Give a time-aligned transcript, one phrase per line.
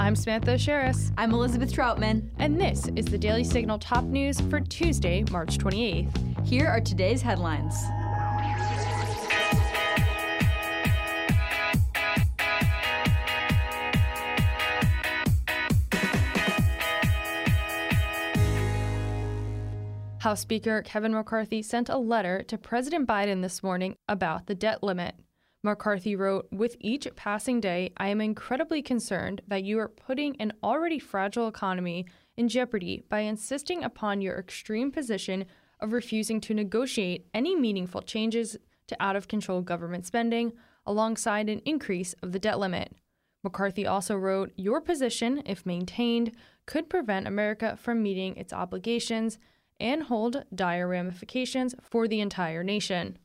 [0.00, 1.12] I'm Samantha Aschieris.
[1.18, 2.30] I'm Elizabeth Troutman.
[2.38, 6.46] And this is the Daily Signal top news for Tuesday, March 28th.
[6.46, 7.74] Here are today's headlines.
[20.20, 24.82] House Speaker Kevin McCarthy sent a letter to President Biden this morning about the debt
[24.82, 25.14] limit.
[25.62, 30.54] McCarthy wrote, With each passing day, I am incredibly concerned that you are putting an
[30.62, 35.44] already fragile economy in jeopardy by insisting upon your extreme position
[35.78, 40.52] of refusing to negotiate any meaningful changes to out of control government spending
[40.86, 42.94] alongside an increase of the debt limit.
[43.42, 46.32] McCarthy also wrote, Your position, if maintained,
[46.64, 49.38] could prevent America from meeting its obligations
[49.78, 53.18] and hold dire ramifications for the entire nation.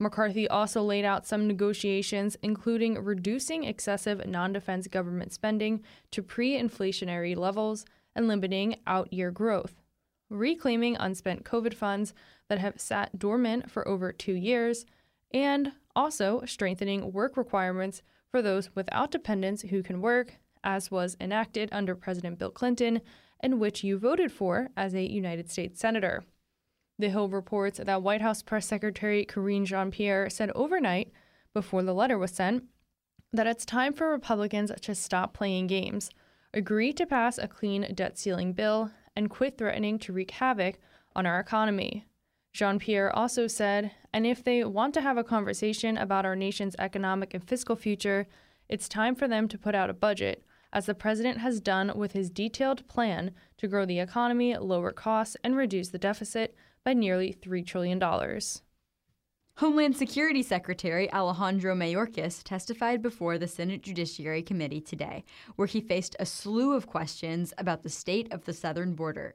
[0.00, 6.58] McCarthy also laid out some negotiations, including reducing excessive non defense government spending to pre
[6.58, 7.84] inflationary levels
[8.16, 9.74] and limiting out year growth,
[10.30, 12.14] reclaiming unspent COVID funds
[12.48, 14.86] that have sat dormant for over two years,
[15.32, 21.68] and also strengthening work requirements for those without dependents who can work, as was enacted
[21.72, 23.00] under President Bill Clinton
[23.40, 26.22] and which you voted for as a United States Senator.
[27.00, 31.10] The Hill reports that White House Press Secretary Karine Jean Pierre said overnight,
[31.54, 32.64] before the letter was sent,
[33.32, 36.10] that it's time for Republicans to stop playing games,
[36.52, 40.78] agree to pass a clean debt ceiling bill, and quit threatening to wreak havoc
[41.16, 42.04] on our economy.
[42.52, 46.76] Jean Pierre also said, and if they want to have a conversation about our nation's
[46.78, 48.26] economic and fiscal future,
[48.68, 52.12] it's time for them to put out a budget, as the president has done with
[52.12, 56.54] his detailed plan to grow the economy, lower costs, and reduce the deficit
[56.84, 58.00] by nearly $3 trillion.
[59.56, 65.22] Homeland Security Secretary Alejandro Mayorkas testified before the Senate Judiciary Committee today,
[65.56, 69.34] where he faced a slew of questions about the state of the southern border.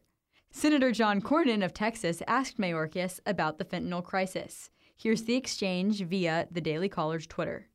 [0.49, 4.71] Senator John Cornyn of Texas asked Mayorkas about the fentanyl crisis.
[4.97, 7.67] Here's the exchange via the Daily Caller's Twitter.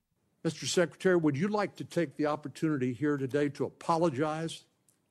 [0.45, 0.67] Mr.
[0.67, 4.65] Secretary, would you like to take the opportunity here today to apologize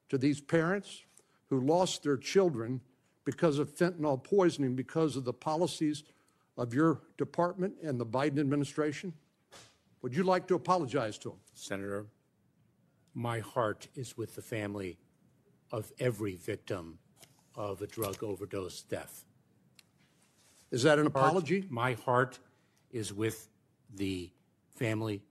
[0.09, 1.03] to these parents
[1.49, 2.81] who lost their children
[3.25, 6.03] because of fentanyl poisoning because of the policies
[6.57, 9.13] of your department and the Biden administration?
[10.01, 11.37] Would you like to apologize to them?
[11.53, 12.07] Senator,
[13.13, 14.97] my heart is with the family
[15.71, 16.97] of every victim
[17.53, 19.25] of a drug overdose death.
[20.71, 21.61] Is that an apology?
[21.61, 22.39] Heart, my heart
[22.91, 23.47] is with
[23.93, 24.31] the
[24.79, 25.21] family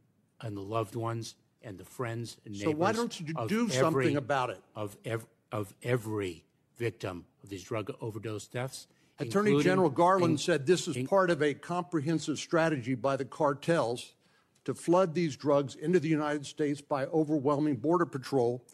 [0.41, 2.73] and the loved ones and the friends and neighbors.
[2.73, 4.61] So why don't you do every, something about it?
[4.77, 6.45] Of ev- of every
[6.77, 8.87] victim of these drug overdose deaths.
[9.19, 13.25] Attorney General Garland in, said this is in, part of a comprehensive strategy by the
[13.25, 14.15] cartels
[14.65, 18.65] to flood these drugs into the United States by overwhelming Border Patrol.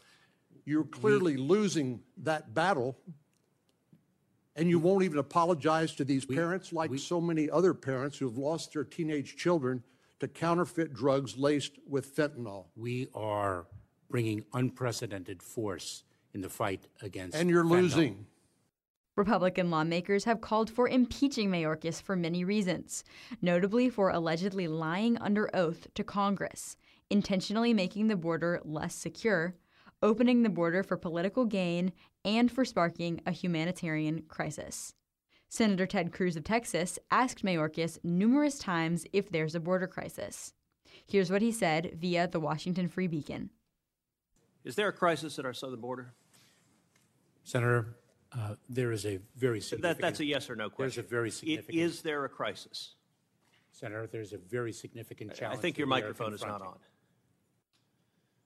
[0.67, 2.99] You're clearly we, losing that battle,
[4.57, 8.19] and you won't even apologize to these we, parents like we, so many other parents
[8.19, 9.83] who have lost their teenage children
[10.25, 12.67] to counterfeit drugs laced with fentanyl.
[12.75, 13.67] We are
[14.09, 17.71] bringing unprecedented force in the fight against And you're fentanyl.
[17.71, 18.27] losing.
[19.17, 23.05] Republican lawmakers have called for impeaching Mayorkas for many reasons,
[23.43, 26.77] notably for allegedly lying under oath to Congress,
[27.11, 29.55] intentionally making the border less secure,
[30.03, 31.93] opening the border for political gain,
[32.25, 34.95] and for sparking a humanitarian crisis.
[35.55, 40.53] Senator Ted Cruz of Texas asked Mayorkas numerous times if there's a border crisis.
[41.07, 43.51] Here's what he said via the Washington Free Beacon.
[44.65, 46.13] Is there a crisis at our southern border?
[47.45, 47.95] Senator,
[48.37, 50.01] uh, there is a very significant.
[50.01, 51.03] That, that's a yes or no question.
[51.03, 51.79] There's a very significant.
[51.79, 52.97] Is there a crisis?
[53.71, 55.57] Senator, there's a very significant challenge.
[55.57, 56.79] I think your microphone is not on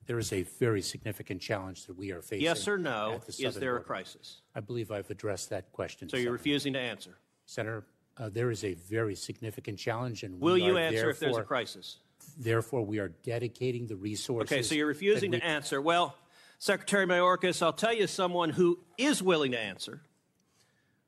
[0.09, 2.41] there is a very significant challenge that we are facing.
[2.41, 3.77] Yes or no, the is there border.
[3.77, 4.41] a crisis?
[4.55, 6.09] I believe I've addressed that question.
[6.09, 7.19] So you're refusing to answer?
[7.45, 7.85] Senator,
[8.17, 11.99] uh, there is a very significant challenge, and will you answer if there's a crisis?
[12.39, 14.51] Therefore, we are dedicating the resources.
[14.51, 15.81] Okay, so you're refusing we, to answer.
[15.81, 16.17] Well,
[16.59, 20.01] Secretary Mayorkas, I'll tell you someone who is willing to answer,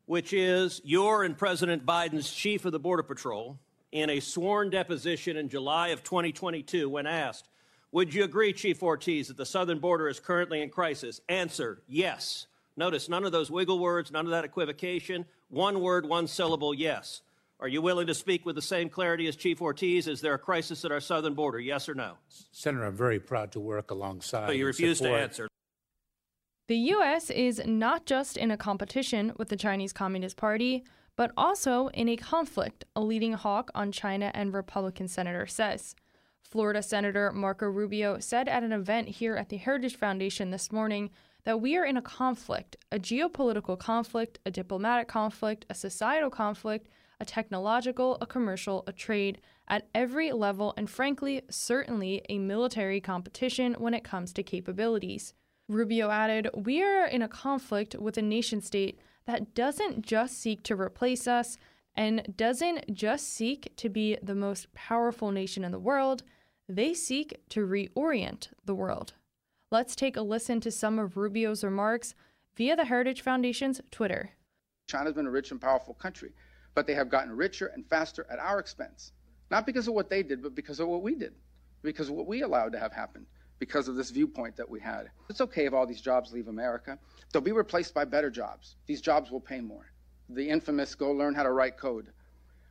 [0.04, 3.58] which is your and President Biden's chief of the Border Patrol
[3.92, 7.48] in a sworn deposition in July of 2022 when asked,
[7.92, 11.20] would you agree, Chief Ortiz, that the southern border is currently in crisis?
[11.28, 12.46] Answer, yes.
[12.76, 15.26] Notice none of those wiggle words, none of that equivocation.
[15.48, 17.22] One word, one syllable, yes.
[17.58, 20.06] Are you willing to speak with the same clarity as Chief Ortiz?
[20.06, 22.14] Is there a crisis at our southern border, yes or no?
[22.52, 24.46] Senator, I'm very proud to work alongside.
[24.46, 25.18] So you refuse support.
[25.18, 25.48] to answer.
[26.68, 27.28] The U.S.
[27.30, 30.84] is not just in a competition with the Chinese Communist Party,
[31.16, 35.96] but also in a conflict, a leading hawk on China and Republican senator says.
[36.42, 41.10] Florida Senator Marco Rubio said at an event here at the Heritage Foundation this morning
[41.44, 46.88] that we are in a conflict a geopolitical conflict, a diplomatic conflict, a societal conflict,
[47.20, 53.74] a technological, a commercial, a trade at every level, and frankly, certainly a military competition
[53.74, 55.34] when it comes to capabilities.
[55.68, 60.64] Rubio added, We are in a conflict with a nation state that doesn't just seek
[60.64, 61.56] to replace us
[62.00, 66.22] and doesn't just seek to be the most powerful nation in the world,
[66.66, 69.12] they seek to reorient the world.
[69.70, 72.14] Let's take a listen to some of Rubio's remarks
[72.56, 74.30] via the Heritage Foundation's Twitter.
[74.88, 76.32] China's been a rich and powerful country,
[76.74, 79.12] but they have gotten richer and faster at our expense.
[79.50, 81.34] Not because of what they did, but because of what we did,
[81.82, 83.26] because of what we allowed to have happen,
[83.58, 85.10] because of this viewpoint that we had.
[85.28, 86.98] It's okay if all these jobs leave America.
[87.30, 88.76] They'll be replaced by better jobs.
[88.86, 89.92] These jobs will pay more.
[90.32, 92.08] The infamous go learn how to write code.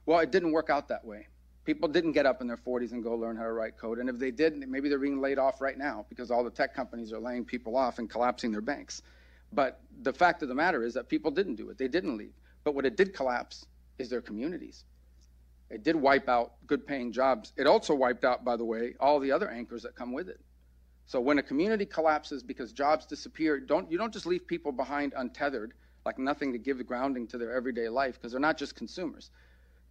[0.06, 1.28] Well, it didn't work out that way.
[1.66, 4.00] People didn't get up in their 40s and go learn how to write code.
[4.00, 6.74] And if they did, maybe they're being laid off right now because all the tech
[6.74, 9.02] companies are laying people off and collapsing their banks.
[9.52, 11.78] But the fact of the matter is that people didn't do it.
[11.78, 12.34] They didn't leave.
[12.64, 13.66] But what it did collapse
[13.98, 14.86] is their communities.
[15.70, 17.54] It did wipe out good paying jobs.
[17.58, 20.40] It also wiped out, by the way, all the other anchors that come with it.
[21.06, 25.14] So when a community collapses because jobs disappear, don't, you don't just leave people behind
[25.16, 25.74] untethered,
[26.06, 29.32] like nothing to give grounding to their everyday life, because they're not just consumers.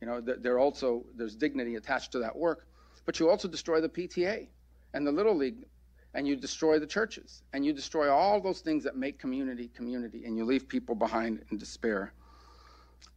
[0.00, 2.66] You know, they're also, there's dignity attached to that work.
[3.04, 4.46] But you also destroy the PTA
[4.94, 5.66] and the Little League,
[6.14, 10.24] and you destroy the churches, and you destroy all those things that make community community,
[10.24, 12.12] and you leave people behind in despair.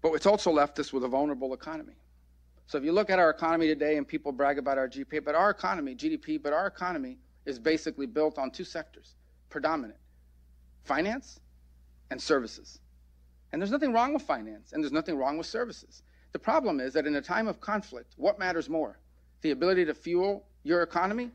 [0.02, 1.94] But it's also left us with a vulnerable economy.
[2.68, 5.36] So if you look at our economy today and people brag about our GDP, but
[5.36, 9.16] our economy, GDP, but our economy is basically built on two sectors,
[9.50, 10.00] predominant,
[10.84, 11.40] finance
[12.12, 12.80] and services.
[13.52, 16.04] And there's nothing wrong with finance and there's nothing wrong with services.
[16.34, 19.00] The problem is that in a time of conflict, what matters more?
[19.42, 21.32] The ability to fuel your economy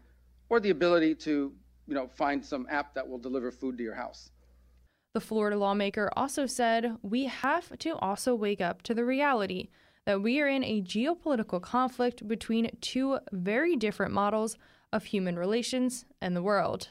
[0.48, 1.52] or the ability to,
[1.88, 4.30] you know, find some app that will deliver food to your house?
[5.14, 9.70] The Florida lawmaker also said, We have to also wake up to the reality
[10.04, 14.56] that we are in a geopolitical conflict between two very different models
[14.92, 16.90] of human relations and the world.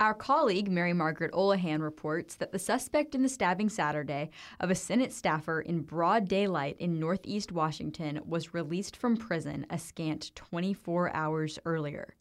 [0.00, 4.30] Our colleague Mary Margaret Olohan reports that the suspect in the stabbing Saturday
[4.60, 9.76] of a Senate staffer in broad daylight in Northeast Washington was released from prison a
[9.76, 12.14] scant 24 hours earlier.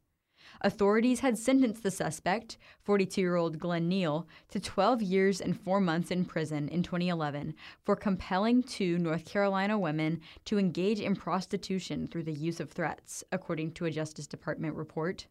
[0.62, 5.80] Authorities had sentenced the suspect, 42 year old Glynn Neal, to 12 years and four
[5.80, 7.54] months in prison in 2011
[7.86, 13.24] for compelling two North Carolina women to engage in prostitution through the use of threats,
[13.32, 15.28] according to a Justice Department report.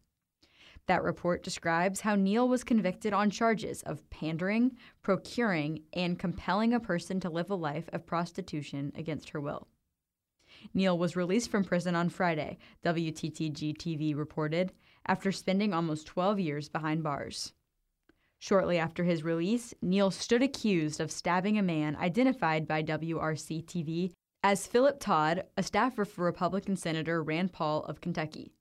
[0.87, 6.79] That report describes how Neal was convicted on charges of pandering, procuring, and compelling a
[6.79, 9.67] person to live a life of prostitution against her will.
[10.73, 14.71] Neal was released from prison on Friday, WTTG TV reported,
[15.05, 17.53] after spending almost 12 years behind bars.
[18.39, 24.13] Shortly after his release, Neal stood accused of stabbing a man identified by WRC TV
[24.41, 28.53] as Philip Todd, a staffer for Republican Senator Rand Paul of Kentucky.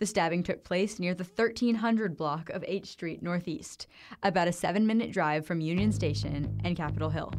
[0.00, 3.86] The stabbing took place near the 1300 block of H Street Northeast,
[4.22, 7.34] about a seven minute drive from Union Station and Capitol Hill.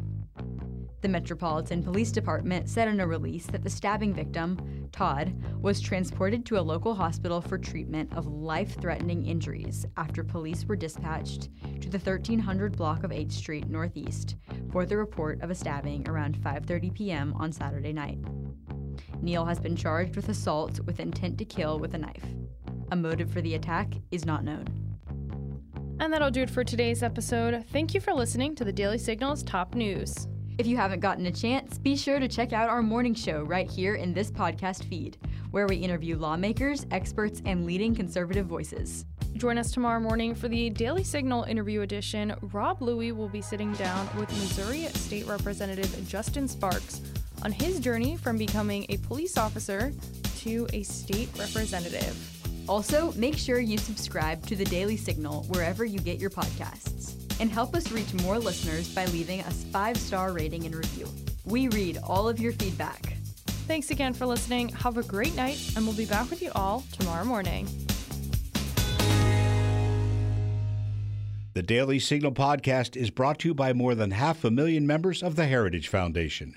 [1.00, 6.46] The Metropolitan Police Department said in a release that the stabbing victim, Todd, was transported
[6.46, 11.48] to a local hospital for treatment of life threatening injuries after police were dispatched
[11.80, 14.36] to the 1300 block of H Street Northeast
[14.70, 17.34] for the report of a stabbing around 5:30 p.m.
[17.40, 18.20] on Saturday night.
[19.20, 22.24] Neal has been charged with assault with intent to kill with a knife.
[22.92, 24.66] A motive for the attack is not known.
[25.98, 27.64] And that'll do it for today's episode.
[27.72, 30.28] Thank you for listening to the Daily Signal's top news.
[30.58, 33.70] If you haven't gotten a chance, be sure to check out our morning show right
[33.70, 35.16] here in this podcast feed,
[35.52, 39.06] where we interview lawmakers, experts, and leading conservative voices.
[39.38, 42.34] Join us tomorrow morning for the Daily Signal interview edition.
[42.52, 47.00] Rob Louie will be sitting down with Missouri State Representative Justin Sparks
[47.42, 49.94] on his journey from becoming a police officer
[50.40, 52.31] to a state representative.
[52.68, 57.50] Also, make sure you subscribe to the Daily Signal wherever you get your podcasts and
[57.50, 61.08] help us reach more listeners by leaving us five star rating and review.
[61.44, 63.16] We read all of your feedback.
[63.66, 64.68] Thanks again for listening.
[64.70, 67.66] Have a great night, and we'll be back with you all tomorrow morning.
[71.54, 75.22] The Daily Signal podcast is brought to you by more than half a million members
[75.22, 76.56] of the Heritage Foundation.